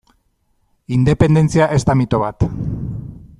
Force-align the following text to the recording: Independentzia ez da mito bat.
Independentzia 0.95 1.67
ez 1.77 1.81
da 1.91 1.97
mito 2.01 2.23
bat. 2.25 2.47